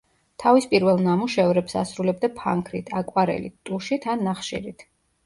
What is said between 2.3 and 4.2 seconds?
ფანქრით, აკვარელით, ტუშით